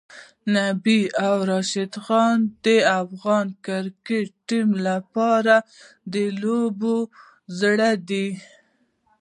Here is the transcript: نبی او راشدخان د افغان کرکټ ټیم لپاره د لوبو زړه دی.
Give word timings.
نبی 0.55 0.99
او 1.25 1.35
راشدخان 1.51 2.35
د 2.65 2.67
افغان 3.01 3.47
کرکټ 3.65 4.27
ټیم 4.47 4.69
لپاره 4.87 5.55
د 6.13 6.15
لوبو 6.41 6.95
زړه 7.59 7.91
دی. 8.09 8.27